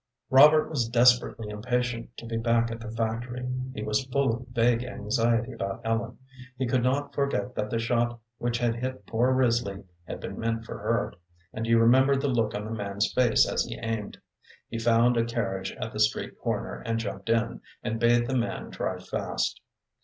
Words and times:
Robert 0.31 0.67
was 0.67 0.89
desperately 0.89 1.49
impatient 1.49 2.17
to 2.17 2.25
be 2.25 2.35
back 2.35 2.71
at 2.71 2.79
the 2.79 2.89
factory. 2.89 3.47
He 3.75 3.83
was 3.83 4.05
full 4.05 4.33
of 4.33 4.47
vague 4.47 4.83
anxiety 4.83 5.51
about 5.51 5.81
Ellen. 5.85 6.17
He 6.57 6.65
could 6.65 6.81
not 6.81 7.13
forget 7.13 7.53
that 7.53 7.69
the 7.69 7.77
shot 7.77 8.19
which 8.39 8.57
had 8.57 8.77
hit 8.77 9.05
poor 9.05 9.31
Risley 9.31 9.83
had 10.05 10.19
been 10.19 10.39
meant 10.39 10.65
for 10.65 10.79
her, 10.79 11.13
and 11.53 11.67
he 11.67 11.75
remembered 11.75 12.21
the 12.21 12.29
look 12.29 12.55
on 12.55 12.65
the 12.65 12.71
man's 12.71 13.13
face 13.13 13.47
as 13.47 13.63
he 13.65 13.77
aimed. 13.79 14.17
He 14.69 14.79
found 14.79 15.17
a 15.17 15.23
carriage 15.23 15.71
at 15.79 15.93
the 15.93 15.99
street 15.99 16.35
corner, 16.39 16.81
and 16.83 16.97
jumped 16.97 17.29
in, 17.29 17.61
and 17.83 17.99
bade 17.99 18.25
the 18.25 18.35
man 18.35 18.71
drive 18.71 19.07
fast. 19.07 19.61